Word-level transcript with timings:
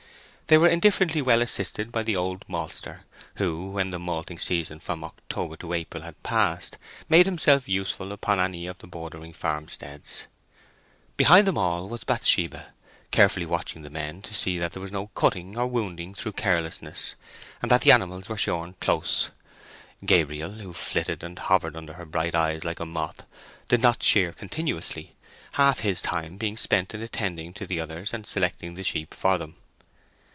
They 0.47 0.57
were 0.57 0.67
indifferently 0.67 1.21
well 1.21 1.41
assisted 1.41 1.93
by 1.93 2.03
the 2.03 2.17
old 2.17 2.43
maltster, 2.45 3.05
who, 3.35 3.67
when 3.67 3.91
the 3.91 3.97
malting 3.99 4.37
season 4.37 4.81
from 4.81 5.01
October 5.01 5.55
to 5.55 5.71
April 5.71 6.03
had 6.03 6.21
passed, 6.23 6.77
made 7.07 7.25
himself 7.25 7.69
useful 7.69 8.11
upon 8.11 8.37
any 8.41 8.67
of 8.67 8.77
the 8.79 8.85
bordering 8.87 9.31
farmsteads. 9.31 10.23
Behind 11.15 11.47
all 11.47 11.87
was 11.87 12.03
Bathsheba, 12.03 12.73
carefully 13.11 13.45
watching 13.45 13.83
the 13.83 13.89
men 13.89 14.21
to 14.23 14.33
see 14.33 14.57
that 14.59 14.73
there 14.73 14.81
was 14.81 14.91
no 14.91 15.07
cutting 15.15 15.57
or 15.57 15.67
wounding 15.67 16.13
through 16.13 16.33
carelessness, 16.33 17.15
and 17.61 17.71
that 17.71 17.83
the 17.83 17.91
animals 17.93 18.27
were 18.27 18.35
shorn 18.35 18.75
close. 18.81 19.31
Gabriel, 20.05 20.51
who 20.55 20.73
flitted 20.73 21.23
and 21.23 21.39
hovered 21.39 21.77
under 21.77 21.93
her 21.93 22.05
bright 22.05 22.35
eyes 22.35 22.65
like 22.65 22.81
a 22.81 22.85
moth, 22.85 23.25
did 23.69 23.81
not 23.81 24.03
shear 24.03 24.33
continuously, 24.33 25.15
half 25.53 25.79
his 25.79 26.01
time 26.01 26.35
being 26.35 26.57
spent 26.57 26.93
in 26.93 27.01
attending 27.01 27.53
to 27.53 27.65
the 27.65 27.79
others 27.79 28.13
and 28.13 28.25
selecting 28.27 28.73
the 28.73 28.83
sheep 28.83 29.13
for 29.13 29.37
them. 29.37 29.55